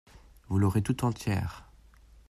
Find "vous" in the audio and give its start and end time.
0.49-0.57